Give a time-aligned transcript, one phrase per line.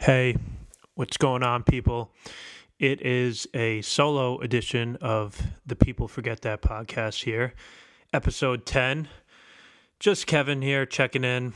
[0.00, 0.36] Hey,
[0.94, 2.12] what's going on, people?
[2.78, 7.52] It is a solo edition of the People Forget That podcast here,
[8.12, 9.08] episode 10.
[9.98, 11.52] Just Kevin here checking in.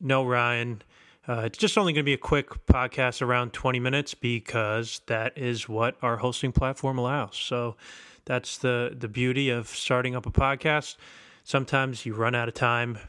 [0.00, 0.82] No Ryan.
[1.26, 5.36] Uh, it's just only going to be a quick podcast around 20 minutes because that
[5.36, 7.36] is what our hosting platform allows.
[7.36, 7.76] So
[8.24, 10.96] that's the, the beauty of starting up a podcast.
[11.42, 13.00] Sometimes you run out of time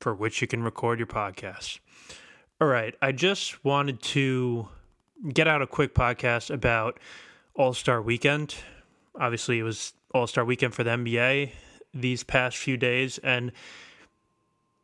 [0.00, 1.78] for which you can record your podcast.
[2.60, 2.92] All right.
[3.00, 4.68] I just wanted to
[5.32, 6.98] get out a quick podcast about
[7.54, 8.56] All Star Weekend.
[9.14, 11.52] Obviously, it was All Star Weekend for the NBA
[11.94, 13.18] these past few days.
[13.18, 13.52] And,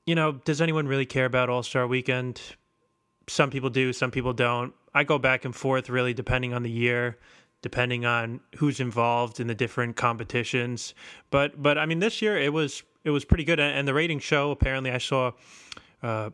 [0.06, 2.41] you know, does anyone really care about All Star Weekend?
[3.27, 4.72] Some people do, some people don't.
[4.95, 7.19] I go back and forth really depending on the year,
[7.61, 10.95] depending on who's involved in the different competitions.
[11.30, 14.22] But but I mean this year it was it was pretty good and the ratings
[14.22, 15.33] show apparently I saw
[16.05, 16.30] uh,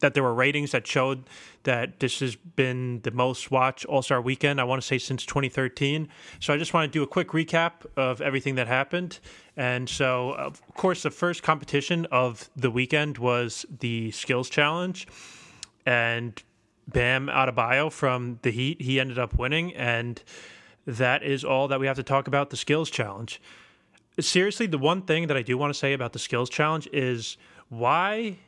[0.00, 1.24] that there were ratings that showed
[1.62, 4.60] that this has been the most watched All Star Weekend.
[4.60, 6.08] I want to say since 2013.
[6.40, 9.18] So I just want to do a quick recap of everything that happened.
[9.56, 15.06] And so, of course, the first competition of the weekend was the Skills Challenge,
[15.84, 16.42] and
[16.88, 20.22] Bam Adebayo from the Heat he ended up winning, and
[20.86, 23.40] that is all that we have to talk about the Skills Challenge.
[24.18, 27.36] Seriously, the one thing that I do want to say about the Skills Challenge is
[27.68, 28.38] why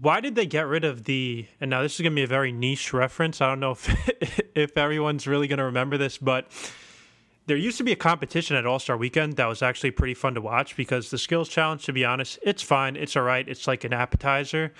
[0.00, 2.26] why did they get rid of the and now this is going to be a
[2.26, 3.88] very niche reference i don't know if
[4.54, 6.46] if everyone's really going to remember this but
[7.46, 10.40] there used to be a competition at all-star weekend that was actually pretty fun to
[10.40, 13.84] watch because the skills challenge to be honest it's fine it's all right it's like
[13.84, 14.72] an appetizer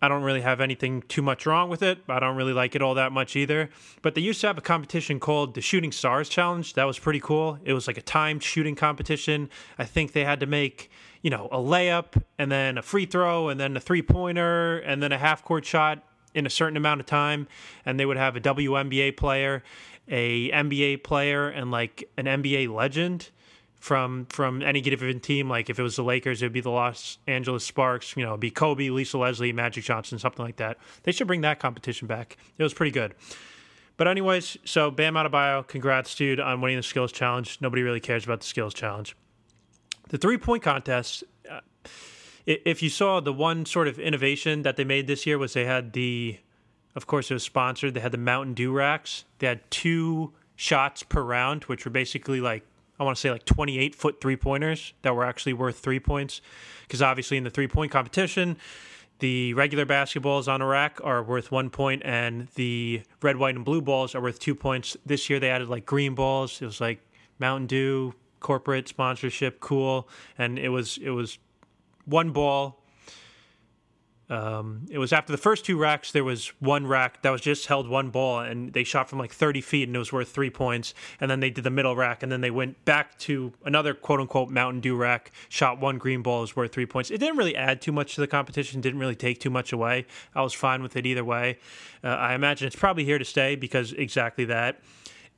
[0.00, 1.98] i don't really have anything too much wrong with it.
[2.08, 3.70] I don't really like it all that much either.
[4.02, 6.74] But they used to have a competition called the shooting stars challenge.
[6.74, 7.58] That was pretty cool.
[7.64, 9.50] It was like a timed shooting competition.
[9.78, 10.90] I think they had to make
[11.22, 15.02] you know, a layup and then a free throw and then a three pointer and
[15.02, 16.02] then a half court shot
[16.34, 17.48] in a certain amount of time.
[17.84, 19.62] And they would have a WNBA player,
[20.06, 23.30] a NBA player, and like an NBA legend
[23.78, 25.48] from from any given team.
[25.48, 28.16] Like if it was the Lakers, it would be the Los Angeles Sparks.
[28.16, 30.78] You know, be Kobe, Lisa Leslie, Magic Johnson, something like that.
[31.04, 32.36] They should bring that competition back.
[32.56, 33.14] It was pretty good.
[33.96, 37.58] But anyways, so Bam Adebayo, congrats, dude, on winning the skills challenge.
[37.60, 39.16] Nobody really cares about the skills challenge.
[40.08, 41.60] The three point contest, uh,
[42.46, 45.64] if you saw the one sort of innovation that they made this year was they
[45.64, 46.38] had the,
[46.94, 47.94] of course, it was sponsored.
[47.94, 49.24] They had the Mountain Dew racks.
[49.40, 52.64] They had two shots per round, which were basically like
[52.98, 56.40] I want to say like 28 foot three pointers that were actually worth three points.
[56.82, 58.56] Because obviously, in the three point competition,
[59.18, 63.64] the regular basketballs on a rack are worth one point, and the red, white, and
[63.64, 64.96] blue balls are worth two points.
[65.04, 66.62] This year, they added like green balls.
[66.62, 67.00] It was like
[67.38, 70.08] Mountain Dew, corporate sponsorship, cool.
[70.38, 71.38] And it was it was
[72.04, 72.77] one ball.
[74.30, 76.12] Um, it was after the first two racks.
[76.12, 79.32] There was one rack that was just held one ball, and they shot from like
[79.32, 80.92] 30 feet, and it was worth three points.
[81.20, 84.20] And then they did the middle rack, and then they went back to another quote
[84.20, 87.10] unquote Mountain Dew rack, shot one green ball, was worth three points.
[87.10, 90.06] It didn't really add too much to the competition, didn't really take too much away.
[90.34, 91.58] I was fine with it either way.
[92.04, 94.80] Uh, I imagine it's probably here to stay because exactly that.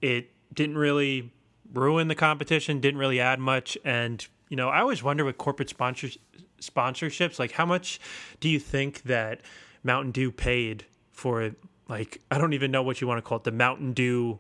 [0.03, 1.33] It didn't really
[1.73, 3.79] ruin the competition, didn't really add much.
[3.85, 6.19] And, you know, I always wonder with corporate sponsors,
[6.61, 8.01] sponsorships, like how much
[8.41, 9.41] do you think that
[9.83, 11.53] Mountain Dew paid for,
[11.89, 14.39] like, I don't even know what you want to call it, the Mountain Dew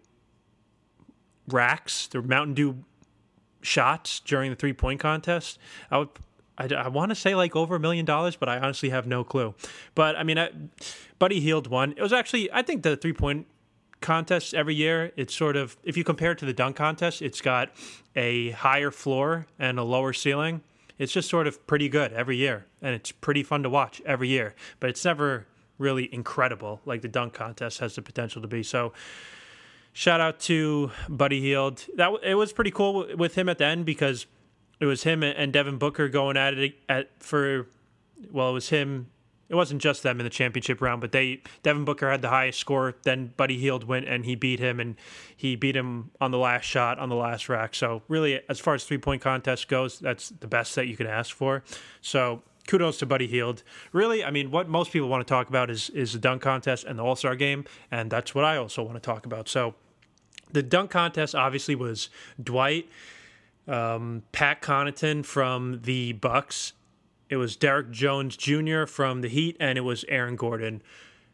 [1.48, 2.84] racks, the Mountain Dew
[3.62, 5.58] shots during the three point contest?
[5.91, 6.08] I would.
[6.58, 9.25] I, I want to say like over a million dollars, but I honestly have no
[9.25, 9.54] clue.
[9.94, 10.50] But I mean, I,
[11.19, 11.92] Buddy Hield won.
[11.92, 13.47] It was actually, I think the three point
[14.00, 17.41] contests every year, it's sort of if you compare it to the dunk contest, it's
[17.41, 17.70] got
[18.14, 20.62] a higher floor and a lower ceiling.
[21.00, 24.28] It's just sort of pretty good every year, and it's pretty fun to watch every
[24.28, 24.55] year.
[24.81, 25.47] But it's never
[25.78, 28.62] really incredible like the dunk contest has the potential to be.
[28.62, 28.93] So,
[29.94, 31.87] shout out to Buddy Hield.
[31.97, 34.27] That it was pretty cool with him at the end because
[34.78, 37.67] it was him and Devin Booker going at it at for
[38.31, 39.06] well, it was him
[39.50, 42.61] it wasn't just them in the championship round, but they Devin Booker had the highest
[42.61, 42.94] score.
[43.02, 44.94] Then Buddy Hield went and he beat him, and
[45.37, 47.75] he beat him on the last shot on the last rack.
[47.75, 51.08] So really, as far as three point contest goes, that's the best that you can
[51.08, 51.64] ask for.
[52.00, 53.64] So kudos to Buddy Hield.
[53.93, 56.85] Really, I mean, what most people want to talk about is is the dunk contest
[56.85, 59.49] and the All Star game, and that's what I also want to talk about.
[59.49, 59.75] So
[60.53, 62.08] the dunk contest obviously was
[62.41, 62.88] Dwight.
[63.67, 66.73] Um, Pat Connaughton from the Bucks
[67.31, 68.85] it was Derrick Jones Jr.
[68.85, 70.82] from the Heat, and it was Aaron Gordon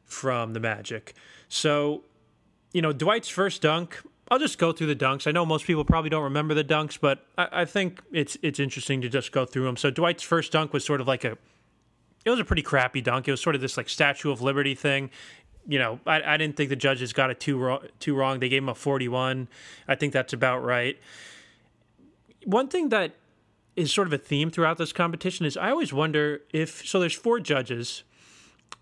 [0.04, 1.14] from the Magic.
[1.48, 2.04] So,
[2.72, 4.00] you know, Dwight's first dunk.
[4.30, 5.26] I'll just go through the dunks.
[5.26, 8.60] I know most people probably don't remember the dunks, but I, I think it's it's
[8.60, 9.76] interesting to just go through them.
[9.76, 11.38] So Dwight's first dunk was sort of like a,
[12.24, 13.26] it was a pretty crappy dunk.
[13.26, 15.10] It was sort of this like Statue of Liberty thing.
[15.66, 18.40] you know, I, I didn't think the judges got it too too wrong.
[18.40, 19.48] They gave him a 41.
[19.88, 20.98] I think that's about right.
[22.44, 23.14] One thing that
[23.76, 27.14] is sort of a theme throughout this competition is I always wonder if so there's
[27.14, 28.02] four judges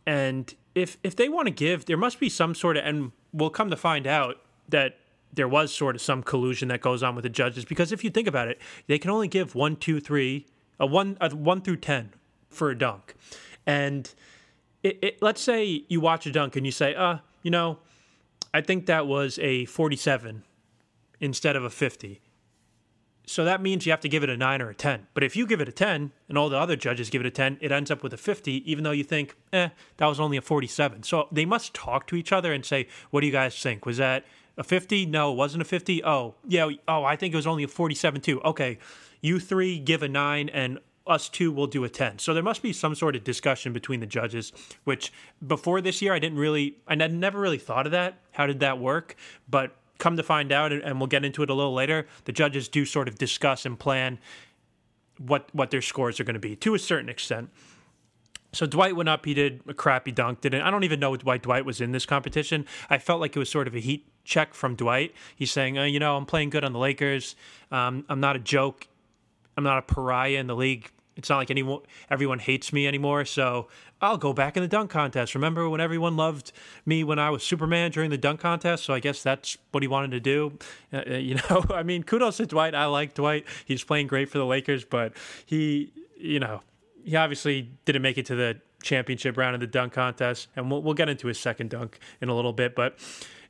[0.07, 3.51] and if if they want to give there must be some sort of and we'll
[3.51, 4.37] come to find out
[4.69, 4.99] that
[5.33, 8.11] there was sort of some collusion that goes on with the judges because if you
[8.11, 10.47] think about it they can only give one two three
[10.79, 12.13] a one a one through ten
[12.49, 13.15] for a dunk.
[13.67, 14.13] And
[14.85, 17.79] it, it, let's say you watch a dunk and you say uh you know
[18.53, 20.45] i think that was a 47
[21.21, 22.21] instead of a 50
[23.27, 25.07] so that means you have to give it a 9 or a 10.
[25.15, 27.31] But if you give it a 10 and all the other judges give it a
[27.31, 30.37] 10, it ends up with a 50, even though you think, eh, that was only
[30.37, 31.03] a 47.
[31.05, 33.87] So they must talk to each other and say, what do you guys think?
[33.87, 34.25] Was that
[34.57, 35.07] a 50?
[35.07, 36.05] No, it wasn't a 50.
[36.05, 36.69] Oh, yeah.
[36.87, 38.41] Oh, I think it was only a 47 too.
[38.43, 38.79] Okay.
[39.21, 42.19] You three give a 9 and us two will do a 10.
[42.19, 44.53] So there must be some sort of discussion between the judges,
[44.85, 45.13] which
[45.47, 48.19] before this year, I didn't really, I never really thought of that.
[48.33, 49.17] How did that work?
[49.49, 52.69] But come to find out, and we'll get into it a little later, the judges
[52.69, 54.19] do sort of discuss and plan
[55.19, 57.51] what what their scores are going to be to a certain extent.
[58.53, 59.25] So Dwight went up.
[59.25, 60.41] He did a crappy dunk.
[60.41, 62.67] Didn't I don't even know why Dwight was in this competition.
[62.89, 65.13] I felt like it was sort of a heat check from Dwight.
[65.35, 67.37] He's saying, uh, you know, I'm playing good on the Lakers.
[67.71, 68.89] Um, I'm not a joke.
[69.57, 70.91] I'm not a pariah in the league.
[71.17, 71.81] It's not like anyone,
[72.11, 73.25] everyone hates me anymore.
[73.25, 73.69] So
[74.01, 75.35] I'll go back in the dunk contest.
[75.35, 76.53] Remember when everyone loved
[76.85, 78.85] me when I was Superman during the dunk contest?
[78.85, 80.59] So I guess that's what he wanted to do.
[80.93, 82.75] Uh, uh you know, I mean, kudos to Dwight.
[82.75, 83.47] I like Dwight.
[83.65, 85.13] He's playing great for the Lakers, but
[85.47, 86.63] he, you know,
[87.05, 90.49] he obviously didn't make it to the championship round of the dunk contest.
[90.57, 92.75] And we'll, we'll get into his second dunk in a little bit.
[92.75, 92.99] But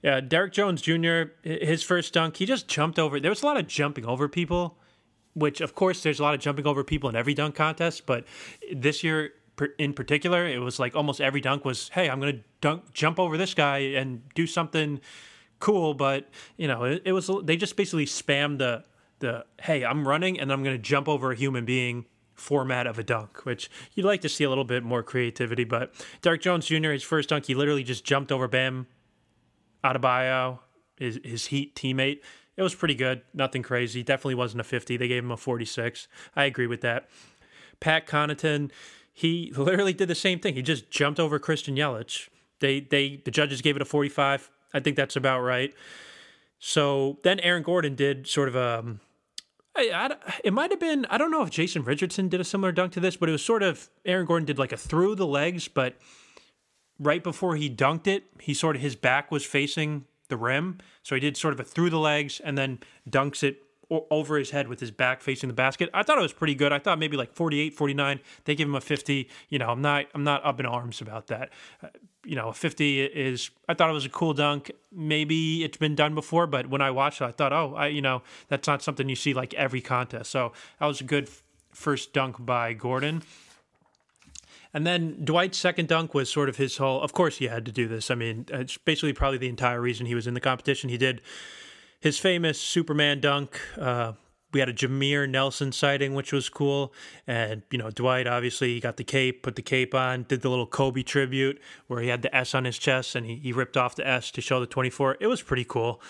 [0.04, 3.18] uh, Derrick Jones Jr., his first dunk, he just jumped over.
[3.18, 4.76] There was a lot of jumping over people
[5.34, 8.24] which of course there's a lot of jumping over people in every dunk contest, but
[8.72, 9.32] this year
[9.78, 13.18] in particular, it was like almost every dunk was, "Hey, I'm going to dunk jump
[13.20, 15.00] over this guy and do something
[15.60, 18.84] cool." But you know, it, it was they just basically spammed the
[19.20, 22.98] the "Hey, I'm running and I'm going to jump over a human being." format of
[22.98, 25.62] a dunk, which you'd like to see a little bit more creativity.
[25.62, 28.88] But Derrick Jones Jr., his first dunk, he literally just jumped over Bam
[29.84, 30.58] Adebayo,
[30.98, 32.22] his, his Heat teammate,
[32.56, 33.22] it was pretty good.
[33.32, 34.02] Nothing crazy.
[34.02, 34.96] Definitely wasn't a 50.
[34.96, 36.08] They gave him a 46.
[36.36, 37.08] I agree with that.
[37.80, 38.70] Pat Connaughton,
[39.12, 40.54] he literally did the same thing.
[40.54, 42.28] He just jumped over Christian Yelich.
[42.60, 44.50] They they the judges gave it a 45.
[44.72, 45.74] I think that's about right.
[46.58, 49.00] So then Aaron Gordon did sort of a um,
[49.76, 52.72] I, I, it might have been I don't know if Jason Richardson did a similar
[52.72, 55.26] dunk to this, but it was sort of Aaron Gordon did like a through the
[55.26, 55.96] legs, but
[56.98, 60.78] right before he dunked it, he sort of his back was facing the rim.
[61.02, 62.78] So he did sort of a through the legs and then
[63.08, 65.90] dunks it over his head with his back facing the basket.
[65.92, 66.72] I thought it was pretty good.
[66.72, 68.20] I thought maybe like 48, 49.
[68.44, 69.28] They give him a 50.
[69.48, 71.50] You know, I'm not I'm not up in arms about that.
[71.82, 71.88] Uh,
[72.24, 74.70] you know, a 50 is I thought it was a cool dunk.
[74.90, 78.00] Maybe it's been done before, but when I watched it, I thought, "Oh, I you
[78.00, 81.28] know, that's not something you see like every contest." So, that was a good
[81.72, 83.22] first dunk by Gordon.
[84.74, 87.00] And then Dwight's second dunk was sort of his whole.
[87.00, 88.10] Of course, he had to do this.
[88.10, 90.90] I mean, it's basically probably the entire reason he was in the competition.
[90.90, 91.22] He did
[92.00, 93.60] his famous Superman dunk.
[93.80, 94.14] Uh,
[94.52, 96.92] we had a Jameer Nelson sighting, which was cool.
[97.26, 100.48] And, you know, Dwight obviously he got the cape, put the cape on, did the
[100.48, 103.76] little Kobe tribute where he had the S on his chest and he, he ripped
[103.76, 105.18] off the S to show the 24.
[105.20, 106.00] It was pretty cool.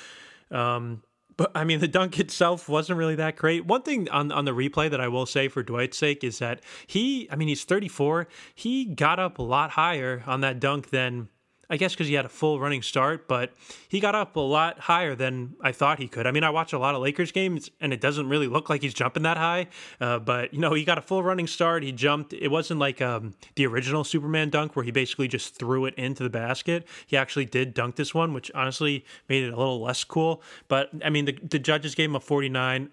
[0.51, 1.03] Um,
[1.37, 3.67] but I mean, the dunk itself wasn't really that great.
[3.67, 6.61] One thing on on the replay that I will say for Dwight's sake is that
[6.87, 8.29] he, I mean, he's 34.
[8.55, 11.29] He got up a lot higher on that dunk than
[11.71, 13.53] I guess because he had a full running start, but
[13.89, 16.27] he got up a lot higher than I thought he could.
[16.27, 18.83] I mean, I watch a lot of Lakers games, and it doesn't really look like
[18.83, 19.69] he's jumping that high.
[20.01, 21.83] Uh, but you know, he got a full running start.
[21.83, 22.33] He jumped.
[22.33, 26.23] It wasn't like um, the original Superman dunk where he basically just threw it into
[26.23, 26.87] the basket.
[27.07, 30.43] He actually did dunk this one, which honestly made it a little less cool.
[30.69, 32.91] But I mean, the, the judges gave him a forty nine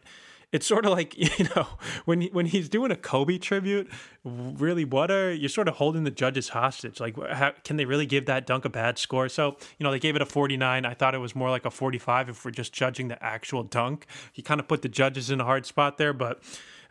[0.51, 1.67] it's sort of like you know
[2.05, 3.89] when when he's doing a Kobe tribute.
[4.23, 6.99] Really, what are you're sort of holding the judges hostage?
[6.99, 9.29] Like, how, can they really give that dunk a bad score?
[9.29, 10.85] So you know they gave it a 49.
[10.85, 14.05] I thought it was more like a 45 if we're just judging the actual dunk.
[14.31, 16.41] He kind of put the judges in a hard spot there, but.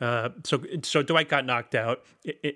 [0.00, 2.04] Uh, so so Dwight got knocked out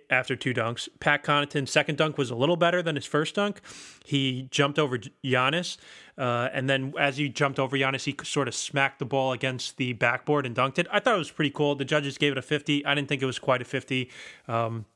[0.08, 0.88] after two dunks.
[1.00, 3.60] Pat Connaughton second dunk was a little better than his first dunk.
[4.04, 5.76] He jumped over Giannis,
[6.16, 9.76] uh, and then as he jumped over Giannis, he sort of smacked the ball against
[9.76, 10.86] the backboard and dunked it.
[10.90, 11.74] I thought it was pretty cool.
[11.74, 12.86] The judges gave it a 50.
[12.86, 14.10] I didn't think it was quite a 50.
[14.48, 14.86] Um,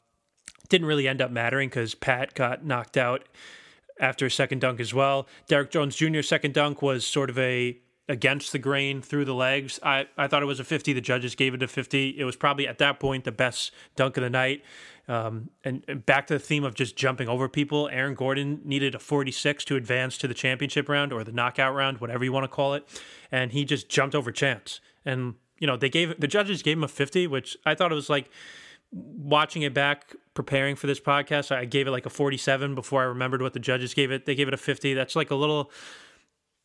[0.69, 3.29] didn't really end up mattering because Pat got knocked out
[4.01, 5.27] after a second dunk as well.
[5.49, 6.23] Derrick Jones Jr.
[6.23, 7.79] second dunk was sort of a
[8.09, 9.79] against the grain through the legs.
[9.83, 10.93] I, I thought it was a 50.
[10.95, 12.19] The judges gave it a 50.
[12.19, 14.65] It was probably at that point the best dunk of the night.
[15.09, 18.95] Um, and, and, back to the theme of just jumping over people, Aaron Gordon needed
[18.95, 22.45] a 46 to advance to the championship round or the knockout round, whatever you want
[22.45, 22.87] to call it.
[23.33, 24.81] And he just jumped over Chance.
[25.07, 27.95] And, you know, they gave the judges gave him a 50, which I thought it
[27.95, 28.31] was like
[28.93, 31.55] watching it back, preparing for this podcast.
[31.55, 34.27] I gave it like a 47 before I remembered what the judges gave it.
[34.27, 34.93] They gave it a 50.
[34.93, 35.71] That's like a little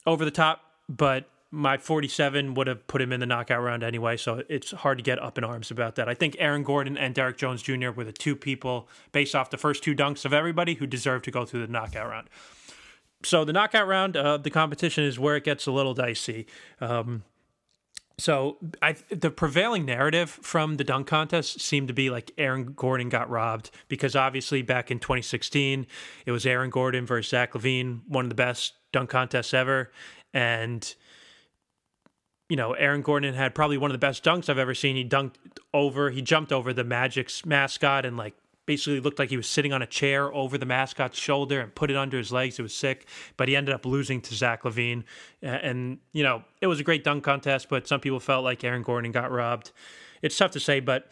[0.05, 4.17] over the top, but my 47 would have put him in the knockout round anyway,
[4.17, 6.09] so it's hard to get up in arms about that.
[6.09, 7.91] I think Aaron Gordon and Derrick Jones Jr.
[7.91, 11.31] were the two people, based off the first two dunks of everybody, who deserve to
[11.31, 12.27] go through the knockout round.
[13.23, 16.47] So the knockout round of the competition is where it gets a little dicey.
[16.81, 17.23] Um,
[18.17, 23.09] so I, the prevailing narrative from the dunk contest seemed to be like Aaron Gordon
[23.09, 25.85] got robbed because obviously back in 2016
[26.25, 29.91] it was Aaron Gordon versus Zach LaVine, one of the best dunk contests ever,
[30.33, 30.95] and
[32.49, 34.95] you know, Aaron Gordon had probably one of the best dunks I've ever seen.
[34.95, 35.35] He dunked
[35.73, 38.35] over, he jumped over the Magic's mascot and like
[38.65, 41.91] basically looked like he was sitting on a chair over the mascot's shoulder and put
[41.91, 42.59] it under his legs.
[42.59, 43.07] It was sick,
[43.37, 45.03] but he ended up losing to Zach LaVine.
[45.41, 48.83] And, you know, it was a great dunk contest, but some people felt like Aaron
[48.83, 49.71] Gordon got robbed.
[50.21, 51.11] It's tough to say, but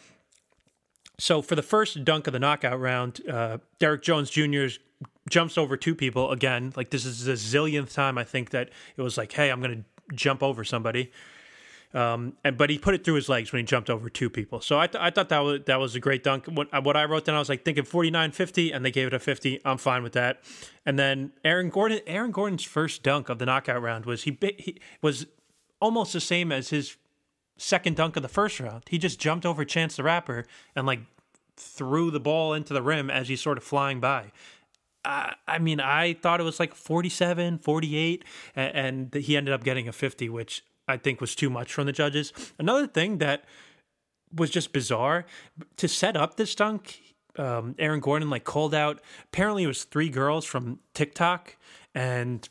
[1.19, 4.67] so for the first dunk of the knockout round, uh, Derrick Jones Jr.
[5.29, 6.71] jumps over two people again.
[6.75, 9.83] Like this is the zillionth time I think that it was like, hey, I'm going
[9.83, 11.11] to jump over somebody.
[11.93, 14.61] Um, and but he put it through his legs when he jumped over two people.
[14.61, 16.45] So I, th- I thought that was that was a great dunk.
[16.45, 19.13] What, what I wrote down, I was like thinking 49 50, and they gave it
[19.13, 19.59] a 50.
[19.65, 20.41] I'm fine with that.
[20.85, 24.79] And then Aaron Gordon, Aaron Gordon's first dunk of the knockout round was he, he
[25.01, 25.25] was
[25.81, 26.95] almost the same as his
[27.57, 28.83] second dunk of the first round.
[28.89, 31.01] He just jumped over Chance the Rapper and like
[31.57, 34.31] threw the ball into the rim as he's sort of flying by.
[35.03, 38.23] I mean, I thought it was like 47, 48,
[38.55, 41.85] and, and he ended up getting a 50, which I think was too much from
[41.85, 42.33] the judges.
[42.59, 43.45] Another thing that
[44.33, 45.25] was just bizarre
[45.77, 47.01] to set up this dunk.
[47.37, 49.01] Um, Aaron Gordon like called out.
[49.25, 51.55] Apparently, it was three girls from TikTok,
[51.95, 52.47] and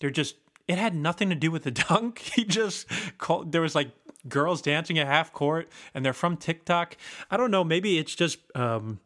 [0.00, 0.36] they're just.
[0.68, 2.18] It had nothing to do with the dunk.
[2.20, 2.86] He just
[3.18, 3.52] called.
[3.52, 3.90] There was like
[4.28, 6.96] girls dancing at half court, and they're from TikTok.
[7.30, 7.64] I don't know.
[7.64, 8.38] Maybe it's just.
[8.54, 9.00] Um,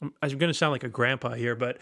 [0.00, 1.78] I'm going to sound like a grandpa here, but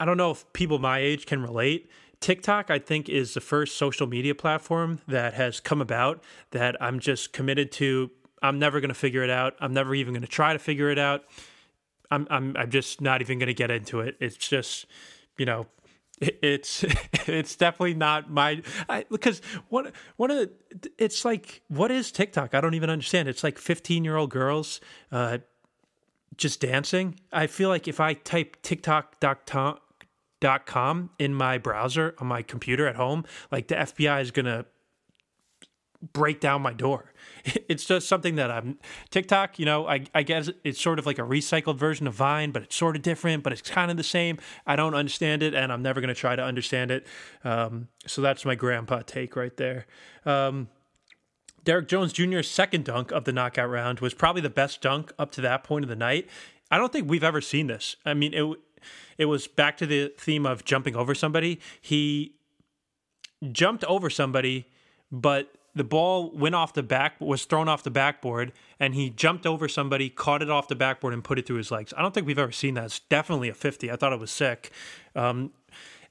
[0.00, 1.90] I don't know if people my age can relate.
[2.20, 6.98] TikTok, I think, is the first social media platform that has come about that I'm
[6.98, 8.10] just committed to.
[8.42, 9.54] I'm never going to figure it out.
[9.60, 11.24] I'm never even going to try to figure it out.
[12.10, 14.16] I'm I'm I'm just not even going to get into it.
[14.20, 14.86] It's just,
[15.36, 15.66] you know,
[16.20, 16.84] it's
[17.26, 18.62] it's definitely not my
[19.10, 22.54] because one one of the, it's like what is TikTok?
[22.54, 23.28] I don't even understand.
[23.28, 24.80] It's like 15 year old girls
[25.12, 25.38] uh,
[26.36, 27.18] just dancing.
[27.32, 29.80] I feel like if I type TikTok.com
[31.18, 34.66] in my browser on my computer at home, like the FBI is gonna
[36.12, 37.12] break down my door.
[37.68, 38.78] It's just something that I'm
[39.10, 42.50] TikTok, you know, I, I guess it's sort of like a recycled version of Vine,
[42.50, 44.38] but it's sort of different, but it's kind of the same.
[44.66, 47.06] I don't understand it and I'm never going to try to understand it.
[47.44, 49.86] Um, so that's my grandpa take right there.
[50.26, 50.68] Um,
[51.68, 55.30] Derrick Jones Jr.'s second dunk of the knockout round was probably the best dunk up
[55.32, 56.26] to that point of the night.
[56.70, 57.96] I don't think we've ever seen this.
[58.06, 58.58] I mean, it
[59.18, 61.60] it was back to the theme of jumping over somebody.
[61.78, 62.36] He
[63.52, 64.64] jumped over somebody,
[65.12, 69.46] but the ball went off the back was thrown off the backboard and he jumped
[69.46, 72.12] over somebody caught it off the backboard and put it through his legs i don't
[72.14, 74.72] think we've ever seen that it's definitely a 50 i thought it was sick
[75.14, 75.52] um,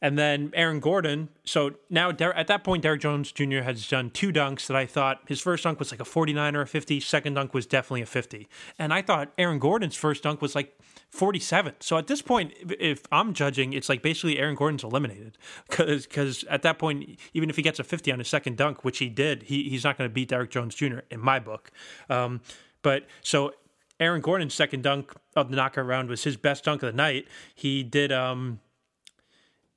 [0.02, 1.30] and then Aaron Gordon.
[1.44, 3.62] So now at that point, Derrick Jones Jr.
[3.62, 6.62] has done two dunks that I thought his first dunk was like a 49 or
[6.62, 7.00] a 50.
[7.00, 8.48] Second dunk was definitely a 50.
[8.78, 10.78] And I thought Aaron Gordon's first dunk was like
[11.10, 11.76] 47.
[11.80, 15.38] So at this point, if I'm judging, it's like basically Aaron Gordon's eliminated
[15.70, 19.00] because at that point, even if he gets a 50 on his second dunk, which
[19.00, 21.00] he did, he, he's not going to beat Derrick Jones Jr.
[21.10, 21.72] in my book.
[22.10, 22.42] Um,
[22.84, 23.54] but so
[24.00, 27.28] Aaron Gordon's second dunk of the knockout round was his best dunk of the night.
[27.56, 28.12] He did.
[28.12, 28.60] Um,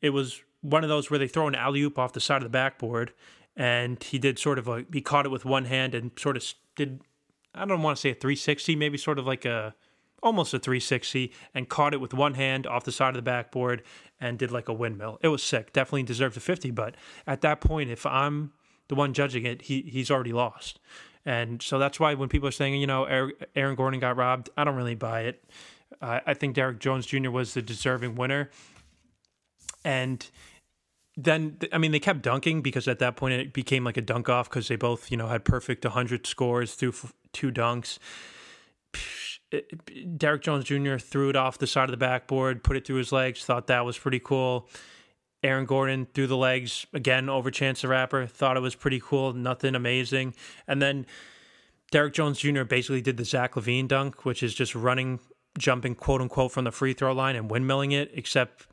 [0.00, 2.45] it was one of those where they throw an alley oop off the side of
[2.45, 3.12] the backboard,
[3.57, 6.45] and he did sort of a he caught it with one hand and sort of
[6.76, 7.00] did
[7.54, 9.75] I don't want to say a 360, maybe sort of like a
[10.23, 13.83] almost a 360, and caught it with one hand off the side of the backboard
[14.21, 15.19] and did like a windmill.
[15.23, 15.73] It was sick.
[15.73, 16.95] Definitely deserved a 50, but
[17.26, 18.52] at that point, if I'm
[18.88, 20.78] the one judging it, he he's already lost.
[21.25, 23.04] And so that's why when people are saying, you know,
[23.54, 25.45] Aaron Gordon got robbed, I don't really buy it.
[26.00, 27.30] Uh, I think Derrick Jones Jr.
[27.30, 28.50] was the deserving winner
[29.85, 30.31] and
[31.17, 34.29] then I mean they kept dunking because at that point it became like a dunk
[34.29, 36.95] off because they both you know had perfect 100 scores through
[37.33, 37.99] two dunks.
[40.17, 40.97] Derrick Jones Jr.
[40.97, 43.85] threw it off the side of the backboard, put it through his legs, thought that
[43.85, 44.69] was pretty cool.
[45.43, 48.27] Aaron Gordon through the legs again over Chance the Rapper.
[48.27, 49.33] Thought it was pretty cool.
[49.33, 50.35] Nothing amazing.
[50.69, 51.07] And then
[51.91, 52.65] Derrick Jones Jr.
[52.65, 55.19] basically did the Zach LaVine dunk, which is just running,
[55.59, 58.67] jumping quote unquote from the free throw line and windmilling it, except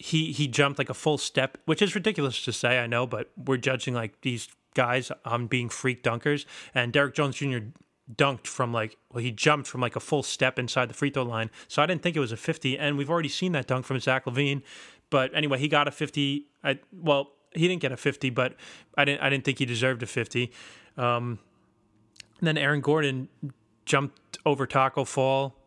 [0.00, 3.30] he he jumped like a full step, which is ridiculous to say, I know, but
[3.36, 6.46] we're judging like these guys on being freak dunkers.
[6.74, 7.58] And Derrick Jones Jr.
[8.10, 11.22] dunked from like well, he jumped from like a full step inside the free throw
[11.22, 11.50] line.
[11.68, 12.78] So I didn't think it was a 50.
[12.78, 14.62] And we've already seen that dunk from Zach LaVine.
[15.10, 16.46] But anyway, he got a 50.
[16.64, 18.54] I well, he didn't get a 50, but
[18.96, 20.50] I didn't I didn't think he deserved a 50.
[20.96, 21.40] Um,
[22.40, 23.28] then Aaron Gordon
[23.84, 25.59] jumped over Taco Fall,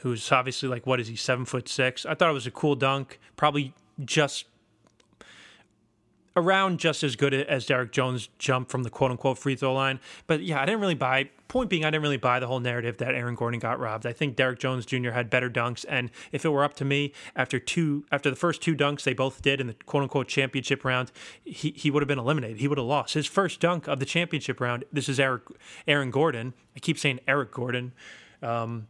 [0.00, 2.06] who's obviously like what is he seven foot six.
[2.06, 3.74] I thought it was a cool dunk, probably
[4.04, 4.46] just
[6.38, 9.98] around just as good as Derrick Jones' jump from the quote unquote free throw line.
[10.26, 11.30] But yeah, I didn't really buy.
[11.48, 14.04] Point being, I didn't really buy the whole narrative that Aaron Gordon got robbed.
[14.04, 15.10] I think Derrick Jones Jr.
[15.10, 18.60] had better dunks, and if it were up to me, after two, after the first
[18.60, 21.10] two dunks they both did in the quote unquote championship round,
[21.44, 22.58] he, he would have been eliminated.
[22.58, 24.84] He would have lost his first dunk of the championship round.
[24.92, 25.42] This is Eric
[25.86, 26.52] Aaron Gordon.
[26.76, 27.92] I keep saying Eric Gordon.
[28.42, 28.88] Um,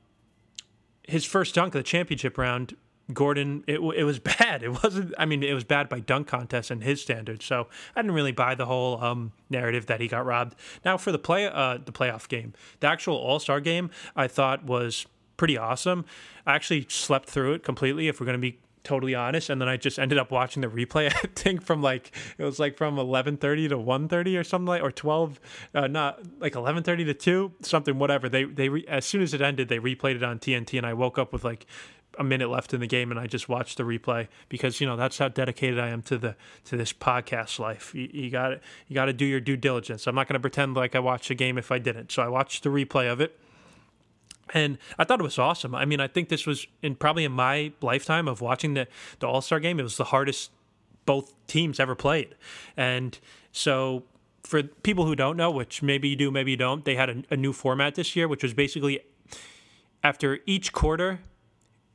[1.08, 2.76] his first dunk of the championship round
[3.12, 4.62] Gordon, it, it was bad.
[4.62, 5.14] It wasn't.
[5.18, 7.44] I mean, it was bad by dunk contest and his standards.
[7.44, 10.54] So I didn't really buy the whole um, narrative that he got robbed.
[10.84, 14.64] Now for the play, uh, the playoff game, the actual All Star game, I thought
[14.64, 16.04] was pretty awesome.
[16.46, 18.08] I actually slept through it completely.
[18.08, 18.58] If we're going to be
[18.88, 22.10] totally honest and then i just ended up watching the replay i think from like
[22.38, 25.38] it was like from 11.30 to 1.30 or something like or 12
[25.74, 29.42] uh, not like 11.30 to 2 something whatever they they re, as soon as it
[29.42, 31.66] ended they replayed it on tnt and i woke up with like
[32.18, 34.96] a minute left in the game and I just watched the replay because you know
[34.96, 37.94] that's how dedicated I am to the to this podcast life.
[37.94, 40.04] You, got you got to do your due diligence.
[40.08, 42.10] I'm not going to pretend like I watched the game if I didn't.
[42.10, 43.38] So I watched the replay of it.
[44.54, 45.74] And I thought it was awesome.
[45.74, 48.86] I mean, I think this was in probably in my lifetime of watching the
[49.20, 49.78] the All Star game.
[49.80, 50.50] It was the hardest
[51.06, 52.34] both teams ever played,
[52.76, 53.18] and
[53.52, 54.04] so
[54.42, 57.22] for people who don't know, which maybe you do, maybe you don't, they had a,
[57.30, 59.00] a new format this year, which was basically
[60.02, 61.20] after each quarter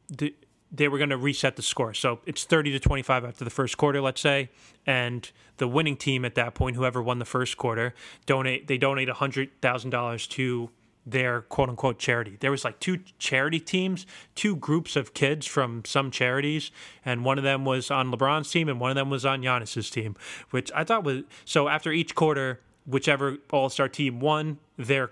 [0.09, 0.35] the,
[0.71, 1.93] they were going to reset the score.
[1.93, 4.49] So it's 30 to 25 after the first quarter, let's say,
[4.85, 7.93] and the winning team at that point, whoever won the first quarter,
[8.25, 10.69] donate they donate $100,000 to
[11.05, 12.37] their quote unquote charity.
[12.39, 16.71] There was like two charity teams, two groups of kids from some charities,
[17.05, 19.89] and one of them was on LeBron's team and one of them was on Giannis's
[19.89, 20.15] team,
[20.51, 25.11] which I thought was so after each quarter, whichever all-star team won, their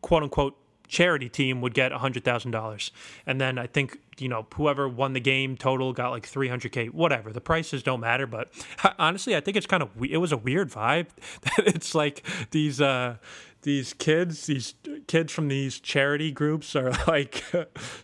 [0.00, 0.56] quote unquote
[0.92, 2.90] charity team would get $100,000.
[3.26, 7.32] And then I think, you know, whoever won the game total got like 300K, whatever.
[7.32, 8.26] The prices don't matter.
[8.26, 8.50] But
[8.98, 11.06] honestly, I think it's kind of, it was a weird vibe.
[11.58, 13.16] it's like these, uh,
[13.62, 14.74] these kids, these
[15.06, 17.44] kids from these charity groups are like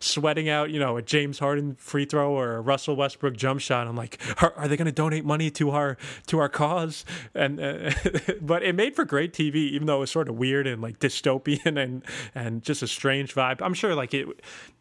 [0.00, 3.87] sweating out, you know, a James Harden free throw or a Russell Westbrook jump shot.
[3.87, 7.04] I'm like, are, are they going to donate money to our to our cause?
[7.34, 7.90] And uh,
[8.40, 10.98] but it made for great TV, even though it was sort of weird and like
[10.98, 12.02] dystopian and
[12.34, 13.61] and just a strange vibe.
[13.62, 14.26] I'm sure like it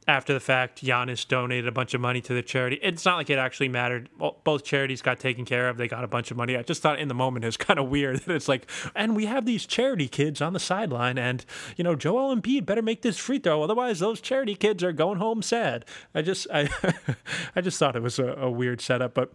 [0.08, 2.80] after the fact, Giannis donated a bunch of money to the charity.
[2.82, 4.10] It's not like it actually mattered.
[4.44, 5.76] Both charities got taken care of.
[5.76, 6.56] They got a bunch of money.
[6.56, 9.16] I just thought in the moment it was kind of weird that it's like, and
[9.16, 11.44] we have these charity kids on the sideline, and
[11.76, 15.20] you know, Joel Embiid better make this free throw, otherwise those charity kids are going
[15.20, 15.84] home sad.
[16.16, 16.70] I just, I,
[17.56, 19.34] I just thought it was a, a weird setup, but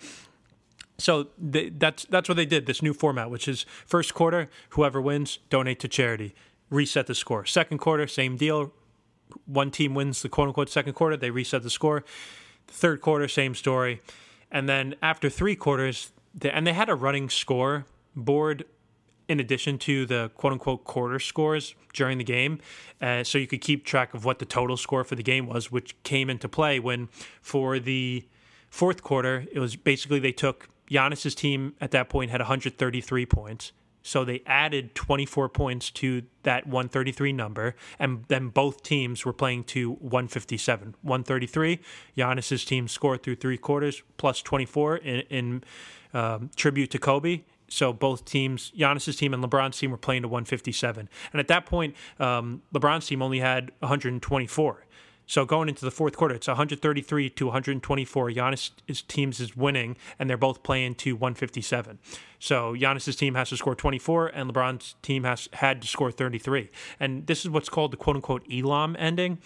[0.96, 2.66] so they, that's that's what they did.
[2.66, 6.34] This new format, which is first quarter, whoever wins, donate to charity,
[6.70, 7.44] reset the score.
[7.44, 8.72] Second quarter, same deal,
[9.46, 12.04] one team wins the quote unquote second quarter, they reset the score.
[12.66, 14.00] Third quarter, same story.
[14.50, 18.64] And then after three quarters, they, and they had a running score board
[19.28, 22.60] in addition to the quote unquote quarter scores during the game.
[23.00, 25.72] Uh, so you could keep track of what the total score for the game was,
[25.72, 27.08] which came into play when
[27.40, 28.26] for the
[28.70, 33.72] fourth quarter, it was basically they took Giannis's team at that point had 133 points.
[34.02, 39.64] So they added 24 points to that 133 number, and then both teams were playing
[39.64, 40.94] to 157.
[41.02, 41.80] 133,
[42.16, 45.64] Giannis's team scored through three quarters, plus 24 in, in
[46.14, 47.42] um, tribute to Kobe.
[47.68, 51.08] So both teams, Giannis's team and LeBron's team, were playing to 157.
[51.32, 54.84] And at that point, um, LeBron's team only had 124.
[55.32, 58.30] So going into the fourth quarter, it's 133 to 124.
[58.32, 61.98] Giannis' teams is winning, and they're both playing to 157.
[62.38, 66.68] So Giannis' team has to score 24, and LeBron's team has had to score 33.
[67.00, 69.38] And this is what's called the quote unquote Elam ending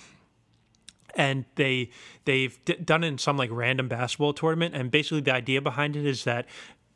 [1.15, 1.91] and they
[2.25, 5.97] they've d- done it in some like random basketball tournament and basically the idea behind
[5.97, 6.47] it is that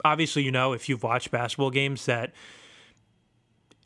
[0.04, 2.30] obviously you know if you've watched basketball games that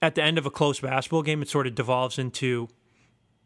[0.02, 2.68] at the end of a close basketball game it sort of devolves into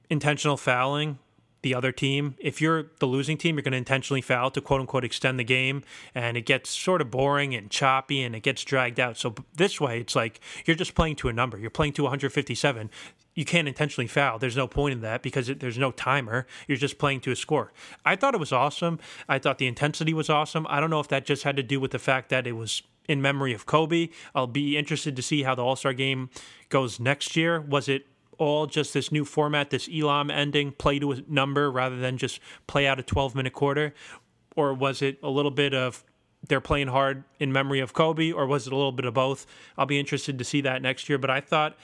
[0.09, 1.19] intentional fouling
[1.63, 2.35] the other team.
[2.39, 5.45] If you're the losing team, you're going to intentionally foul to quote unquote extend the
[5.45, 5.83] game,
[6.15, 9.17] and it gets sort of boring and choppy and it gets dragged out.
[9.17, 11.59] So this way, it's like you're just playing to a number.
[11.59, 12.91] You're playing to 157.
[13.35, 14.39] You can't intentionally foul.
[14.39, 16.47] There's no point in that because it, there's no timer.
[16.67, 17.73] You're just playing to a score.
[18.05, 18.99] I thought it was awesome.
[19.29, 20.67] I thought the intensity was awesome.
[20.69, 22.83] I don't know if that just had to do with the fact that it was
[23.09, 24.09] in memory of Kobe.
[24.35, 26.31] I'll be interested to see how the All Star game
[26.69, 27.61] goes next year.
[27.61, 28.07] Was it
[28.39, 32.41] all just this new format, this Elam ending, play to a number rather than just
[32.67, 33.95] play out a 12 minute quarter?
[34.57, 36.05] Or was it a little bit of
[36.47, 39.47] they're playing hard in memory of Kobe, or was it a little bit of both?
[39.77, 41.19] I'll be interested to see that next year.
[41.19, 41.77] But I thought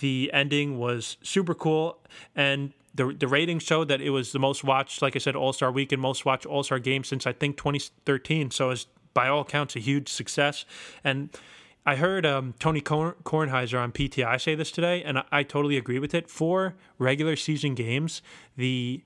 [0.00, 1.98] the ending was super cool.
[2.34, 5.52] And the the ratings showed that it was the most watched, like I said, All
[5.52, 8.50] Star Weekend, most watched All Star game since I think 2013.
[8.50, 10.64] So it's by all accounts a huge success.
[11.02, 11.30] And
[11.90, 15.98] I heard um, Tony Kornheiser on PTI say this today, and I, I totally agree
[15.98, 16.30] with it.
[16.30, 18.22] For regular season games,
[18.56, 19.02] the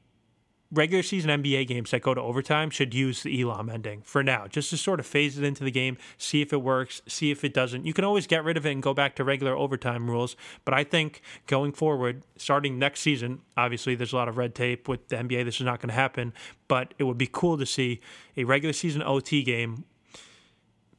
[0.70, 4.48] regular season NBA games that go to overtime should use the Elam ending for now,
[4.48, 7.42] just to sort of phase it into the game, see if it works, see if
[7.42, 7.86] it doesn't.
[7.86, 10.74] You can always get rid of it and go back to regular overtime rules, but
[10.74, 15.08] I think going forward, starting next season, obviously there's a lot of red tape with
[15.08, 15.46] the NBA.
[15.46, 16.34] This is not going to happen,
[16.68, 18.02] but it would be cool to see
[18.36, 19.86] a regular season OT game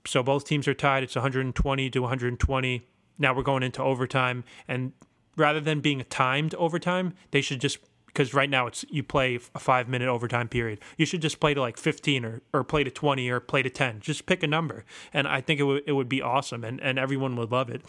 [0.08, 1.04] so both teams are tied.
[1.04, 2.88] It's 120 to 120.
[3.18, 4.94] Now we're going into overtime, and
[5.38, 7.80] rather than being a timed overtime, they should just
[8.16, 10.80] because right now it's you play a five minute overtime period.
[10.98, 13.70] You should just play to like 15 or, or play to 20 or play to
[13.70, 14.00] 10.
[14.00, 16.98] Just pick a number, and I think it would it would be awesome, and, and
[16.98, 17.84] everyone would love it.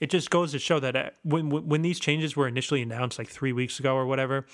[0.00, 3.28] It just goes to show that uh, when when these changes were initially announced like
[3.28, 4.46] three weeks ago or whatever,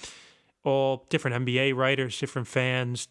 [0.64, 3.08] all different NBA writers, different fans,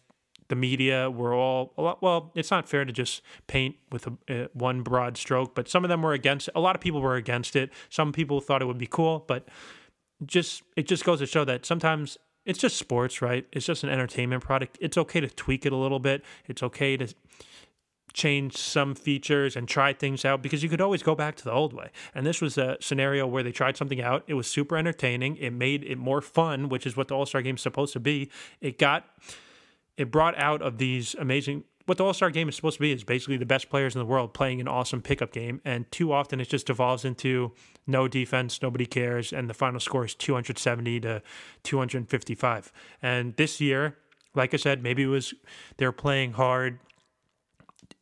[0.48, 4.44] the media were all a lot, well it's not fair to just paint with a,
[4.44, 6.52] uh, one broad stroke but some of them were against it.
[6.54, 9.48] a lot of people were against it some people thought it would be cool but
[10.24, 13.90] just it just goes to show that sometimes it's just sports right it's just an
[13.90, 17.12] entertainment product it's okay to tweak it a little bit it's okay to
[18.12, 21.52] change some features and try things out because you could always go back to the
[21.52, 21.90] old way.
[22.14, 24.24] And this was a scenario where they tried something out.
[24.26, 25.36] It was super entertaining.
[25.36, 28.00] It made it more fun, which is what the All Star game is supposed to
[28.00, 28.30] be.
[28.60, 29.06] It got
[29.98, 32.92] it brought out of these amazing what the All Star game is supposed to be
[32.92, 35.62] is basically the best players in the world playing an awesome pickup game.
[35.64, 37.52] And too often it just devolves into
[37.86, 41.22] no defense, nobody cares, and the final score is 270 to
[41.62, 42.72] 255.
[43.00, 43.96] And this year,
[44.34, 45.32] like I said, maybe it was
[45.78, 46.78] they're playing hard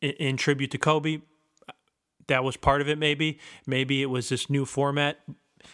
[0.01, 1.21] in, in tribute to Kobe.
[2.27, 3.39] That was part of it, maybe.
[3.65, 5.19] Maybe it was this new format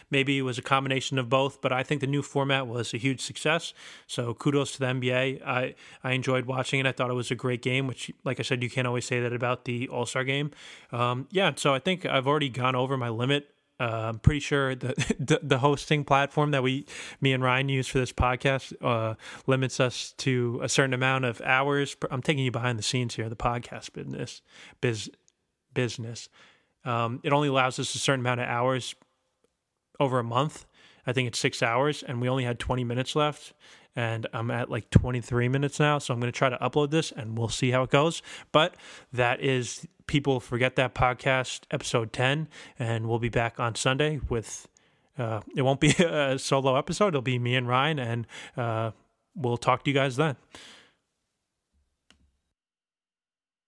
[0.09, 2.97] Maybe it was a combination of both, but I think the new format was a
[2.97, 3.73] huge success.
[4.07, 5.45] So kudos to the NBA.
[5.45, 6.85] I, I enjoyed watching it.
[6.85, 9.19] I thought it was a great game, which, like I said, you can't always say
[9.21, 10.51] that about the All Star game.
[10.91, 13.49] Um, yeah, so I think I've already gone over my limit.
[13.79, 16.85] Uh, I'm pretty sure the, the, the hosting platform that we,
[17.21, 19.15] me and Ryan use for this podcast, uh,
[19.47, 21.95] limits us to a certain amount of hours.
[22.11, 24.41] I'm taking you behind the scenes here, the podcast business,
[24.79, 25.09] biz,
[25.73, 26.29] business.
[26.85, 28.95] Um, it only allows us a certain amount of hours
[29.99, 30.65] over a month.
[31.05, 33.53] I think it's six hours, and we only had 20 minutes left.
[33.95, 35.99] And I'm at like 23 minutes now.
[35.99, 38.23] So I'm going to try to upload this and we'll see how it goes.
[38.51, 38.75] But
[39.11, 42.47] that is People Forget That podcast, episode 10.
[42.79, 44.67] And we'll be back on Sunday with,
[45.19, 47.09] uh, it won't be a solo episode.
[47.09, 47.99] It'll be me and Ryan.
[47.99, 48.27] And
[48.57, 48.91] uh,
[49.35, 50.37] we'll talk to you guys then.